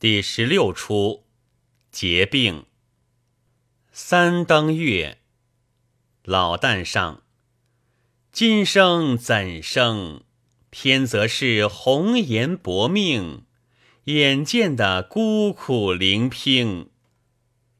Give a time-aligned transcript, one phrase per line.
[0.00, 1.24] 第十六出
[1.92, 2.64] 结病。
[3.92, 5.18] 三登月，
[6.24, 7.22] 老旦上。
[8.32, 10.22] 今生怎生？
[10.70, 13.44] 偏则是红颜薄命，
[14.04, 16.86] 眼见的孤苦伶仃。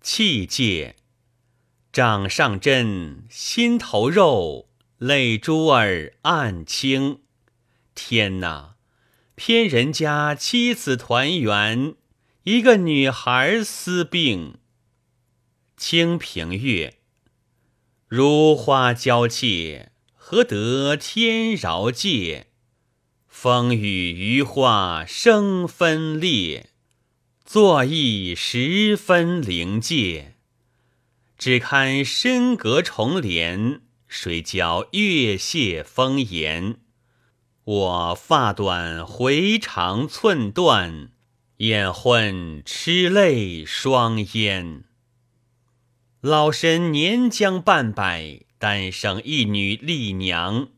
[0.00, 0.96] 气界，
[1.92, 7.20] 掌上针，心头肉，泪珠儿暗清。
[7.94, 8.74] 天哪！
[9.36, 11.94] 偏人家妻子团圆。
[12.50, 14.54] 一个女孩思病，
[15.76, 16.94] 清平乐，
[18.06, 22.46] 如花娇怯，何得天饶界？
[23.26, 26.70] 风雨余化生分裂，
[27.44, 30.36] 作意十分灵界。
[31.36, 36.76] 只堪深阁重帘，谁教月泄风言？
[37.64, 41.10] 我发短回肠寸断。
[41.58, 44.84] 眼昏痴泪双烟，
[46.20, 50.68] 老身年将半百，单生一女丽娘，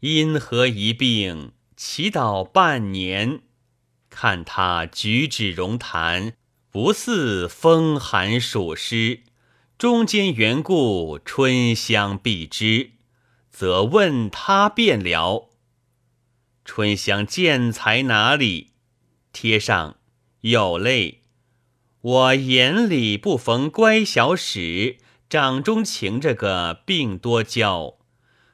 [0.00, 3.42] 因何一病祈祷半年？
[4.10, 6.32] 看他举止容谈，
[6.72, 9.20] 不似风寒暑湿，
[9.78, 12.90] 中间缘故春香必知，
[13.50, 15.48] 则问他便了。
[16.64, 18.72] 春香见才哪里？
[19.32, 19.97] 贴上。
[20.42, 21.22] 有泪，
[22.00, 27.96] 我眼里不逢乖小史，掌中擎着个病多娇。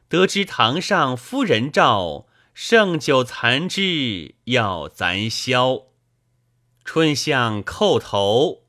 [0.09, 5.83] 得知堂上夫人召，剩酒残汁要咱消。
[6.87, 8.63] 春香叩头，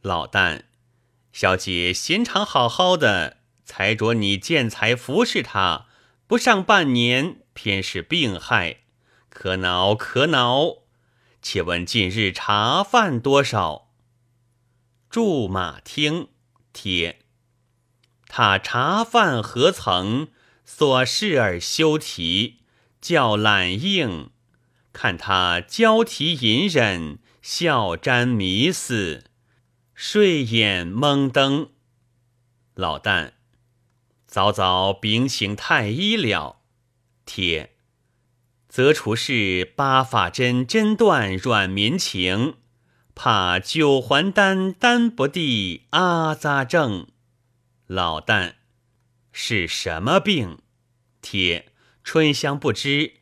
[0.00, 0.62] 老旦，
[1.32, 5.88] 小姐闲常好好的，才着你见才服侍他，
[6.26, 8.78] 不上半年，偏是病害，
[9.28, 10.85] 可恼可恼。
[11.48, 13.92] 且问近日茶饭多少？
[15.08, 16.30] 驻马厅
[16.72, 17.20] 帖，
[18.26, 20.26] 他茶饭何曾？
[20.64, 22.62] 所事儿休提，
[23.00, 24.30] 叫懒应。
[24.92, 29.26] 看他交啼隐忍，笑沾迷思，
[29.94, 31.70] 睡眼蒙灯。
[32.74, 33.34] 老旦，
[34.26, 36.62] 早早禀请太医了。
[37.24, 37.75] 帖。
[38.76, 42.56] 则除是八法针针断软绵情，
[43.14, 47.06] 怕九环丹丹不地阿扎症。
[47.86, 48.56] 老旦
[49.32, 50.58] 是什么病？
[51.22, 51.72] 帖
[52.04, 53.14] 春香不知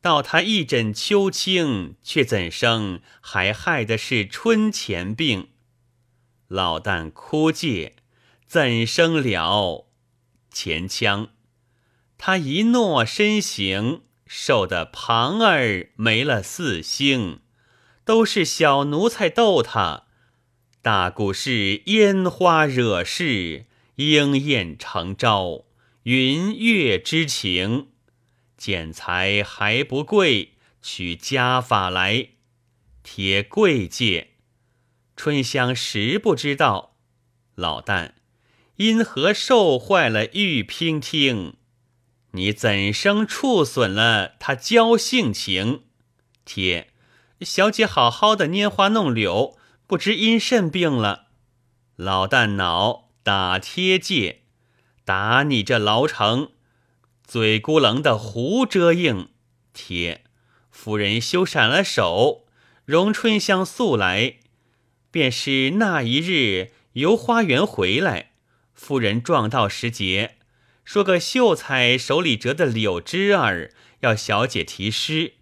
[0.00, 5.48] 道，他一枕秋清，却怎生还害的是春前病？
[6.46, 7.96] 老旦哭借
[8.46, 9.88] 怎生了？
[10.52, 11.30] 前腔
[12.16, 14.02] 他一诺身形。
[14.32, 17.40] 瘦的庞儿没了四星，
[18.04, 20.04] 都是小奴才逗他。
[20.80, 25.64] 大故是烟花惹事，莺燕成招，
[26.04, 27.88] 云月之情。
[28.56, 32.28] 剪裁还不贵，取家法来，
[33.02, 34.34] 贴贵戒。
[35.16, 36.94] 春香实不知道，
[37.56, 38.12] 老旦
[38.76, 41.56] 因何受坏了玉娉婷？
[42.32, 45.82] 你怎生触损了他娇性情？
[46.44, 46.88] 贴
[47.40, 51.26] 小姐好好的拈花弄柳，不知因甚病了。
[51.96, 54.42] 老旦恼，打贴戒，
[55.04, 56.52] 打你这牢城，
[57.24, 59.28] 嘴咕棱的胡遮应。
[59.72, 60.24] 贴
[60.70, 62.46] 夫人休闪了手，
[62.84, 64.36] 容春香素来。
[65.10, 68.32] 便是那一日游花园回来，
[68.72, 70.36] 夫人撞到时节。
[70.84, 75.34] 说个秀才手里折的柳枝儿，要小姐题诗。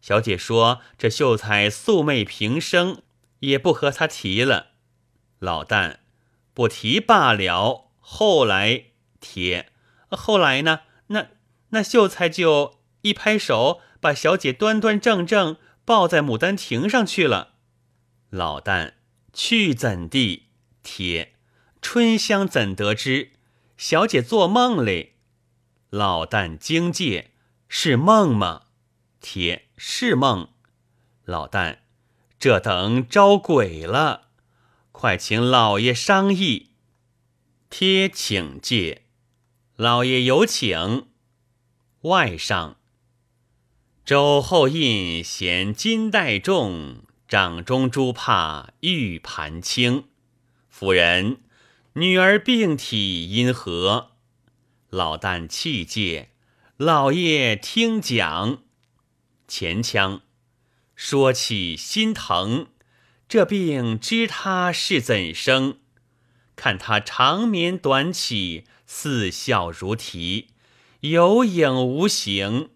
[0.00, 3.02] 小姐说：“这秀才素昧平生，
[3.40, 4.72] 也不和他提了。”
[5.40, 5.96] 老旦
[6.52, 7.90] 不提罢了。
[7.98, 8.84] 后来
[9.20, 9.70] 贴，
[10.10, 10.80] 后来呢？
[11.06, 11.28] 那
[11.70, 17.54] 那秀才就一拍手，把小姐端端正正抱在牡丹亭上去了。
[18.28, 18.92] 老旦
[19.32, 20.48] 去怎地？
[20.82, 21.34] 贴
[21.80, 23.32] 春香怎得知？
[23.76, 25.16] 小姐做梦嘞，
[25.90, 27.32] 老旦惊戒，
[27.68, 28.62] 是梦吗？
[29.20, 30.48] 贴是梦。
[31.24, 31.78] 老旦，
[32.38, 34.28] 这等招鬼了，
[34.92, 36.70] 快请老爷商议。
[37.68, 39.02] 贴请戒，
[39.74, 41.08] 老爷有请。
[42.02, 42.76] 外上，
[44.04, 50.04] 周后印衔金带重，掌中珠帕玉盘轻。
[50.68, 51.40] 夫人。
[51.96, 54.10] 女儿病体因何？
[54.90, 56.30] 老旦气戒，
[56.76, 58.64] 老爷听讲。
[59.46, 60.22] 前腔
[60.96, 62.66] 说起心疼，
[63.28, 65.78] 这病知他是怎生？
[66.56, 70.48] 看他长眠短起，似笑如啼，
[70.98, 72.70] 有影无形。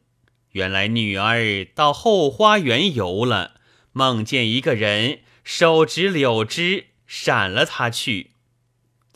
[0.52, 3.54] 原来女儿到后花园游了，
[3.90, 8.30] 梦见一个人手执柳枝，闪了他去。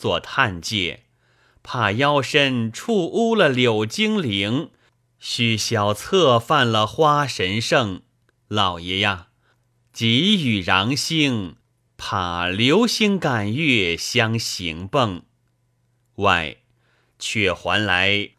[0.03, 1.05] 做探戒，
[1.63, 4.73] 怕腰身触污了柳精灵，
[5.21, 8.03] 须小侧犯了花神圣。
[8.49, 9.29] 老爷呀，
[9.93, 11.55] 急雨攘星，
[11.97, 15.23] 怕流星赶月相行蹦。
[16.17, 16.57] 外，
[17.21, 18.31] 却还来，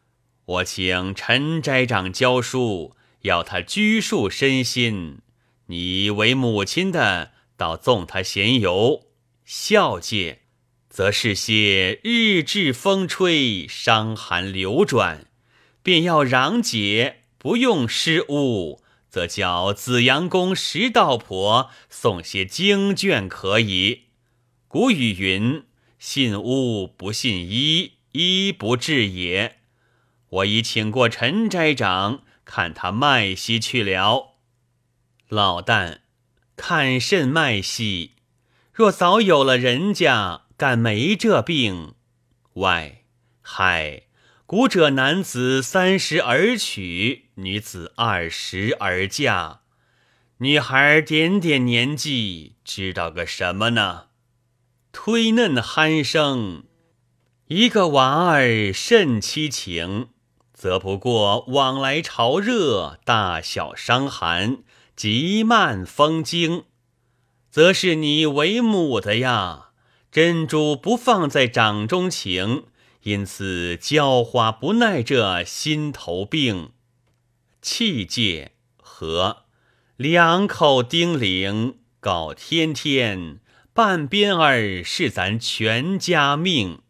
[0.44, 5.20] 我请陈斋长教书，要他拘束身心。
[5.68, 9.08] 你为母亲的，倒纵他闲游，
[9.46, 10.43] 孝戒。
[10.94, 15.26] 则是些日至风吹，伤寒流转，
[15.82, 18.80] 便要攘解，不用施巫，
[19.10, 24.04] 则叫紫阳宫石道婆送些经卷可以。
[24.68, 25.64] 古语云
[25.98, 29.62] ：“信巫不信医，医不治也。”
[30.30, 34.36] 我已请过陈斋长，看他脉息去了。
[35.28, 36.02] 老旦，
[36.56, 38.12] 看甚脉息？
[38.72, 40.43] 若早有了人家。
[40.66, 41.94] 但没这病，
[42.54, 43.04] 外
[43.42, 44.04] 嗨，
[44.46, 49.60] 古者男子三十而娶，女子二十而嫁。
[50.38, 54.06] 女孩点点年纪，知道个什么呢？
[54.94, 56.64] 推嫩鼾声，
[57.48, 60.08] 一个娃儿甚凄情，
[60.54, 64.60] 则不过往来潮热，大小伤寒，
[64.96, 66.64] 急慢风惊，
[67.52, 69.72] 则是你为母的呀。
[70.14, 72.66] 珍珠不放在掌中情，
[73.02, 76.70] 因此娇花不耐这心头病。
[77.64, 79.46] 气界和
[79.98, 83.40] 两口叮咛，告天天
[83.74, 86.84] 半边儿是咱全家命。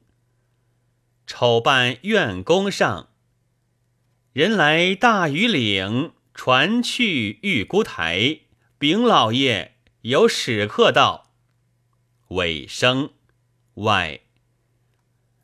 [1.25, 3.07] 丑办院宫上，
[4.33, 8.39] 人来大庾岭，传去玉姑台。
[8.77, 11.32] 禀老爷，有使客到。
[12.33, 13.11] 尾声，
[13.75, 14.21] 外，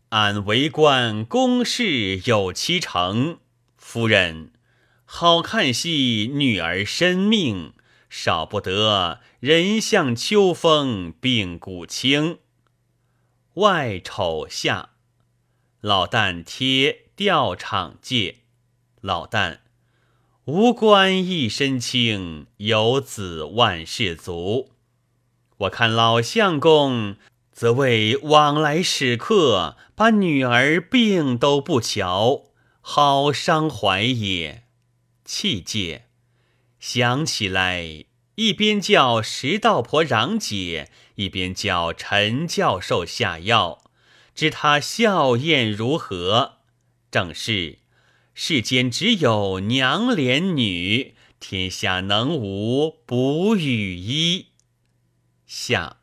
[0.09, 3.39] 俺为官公事有七成。
[3.77, 4.51] 夫人，
[5.05, 7.73] 好看戏，女儿身命，
[8.09, 12.39] 少不得人像秋风病骨轻。
[13.55, 14.91] 外丑下，
[15.81, 18.37] 老旦贴吊场戒。
[19.01, 19.59] 老旦，
[20.45, 24.71] 无官一身轻，有子万事足。
[25.59, 27.17] 我看老相公，
[27.51, 32.45] 则为往来使客，把女儿病都不瞧，
[32.79, 34.63] 好伤怀也。
[35.25, 36.03] 气戒，
[36.79, 43.83] 想起来，一边叫石道婆嚷解，一边叫陈教授下药，
[44.33, 46.59] 知他笑靥如何？
[47.11, 47.79] 正是
[48.33, 54.45] 世间只有娘怜女，天下能无不与医。
[55.49, 55.98] 下。